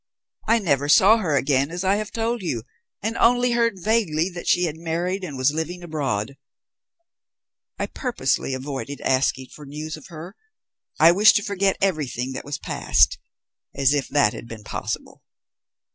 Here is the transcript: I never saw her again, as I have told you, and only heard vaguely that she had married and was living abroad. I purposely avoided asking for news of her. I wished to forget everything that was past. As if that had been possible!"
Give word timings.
I 0.47 0.57
never 0.57 0.89
saw 0.89 1.17
her 1.17 1.35
again, 1.35 1.69
as 1.69 1.83
I 1.83 1.97
have 1.97 2.09
told 2.09 2.41
you, 2.41 2.63
and 3.03 3.15
only 3.17 3.51
heard 3.51 3.75
vaguely 3.83 4.29
that 4.31 4.47
she 4.47 4.63
had 4.63 4.75
married 4.75 5.23
and 5.23 5.37
was 5.37 5.53
living 5.53 5.83
abroad. 5.83 6.37
I 7.77 7.85
purposely 7.85 8.55
avoided 8.55 8.99
asking 9.01 9.49
for 9.53 9.63
news 9.67 9.97
of 9.97 10.07
her. 10.07 10.35
I 10.99 11.11
wished 11.11 11.35
to 11.35 11.43
forget 11.43 11.77
everything 11.79 12.31
that 12.31 12.45
was 12.45 12.57
past. 12.57 13.19
As 13.75 13.93
if 13.93 14.07
that 14.07 14.33
had 14.33 14.47
been 14.47 14.63
possible!" 14.63 15.21